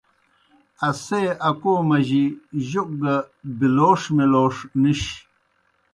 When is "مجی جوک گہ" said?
1.89-3.15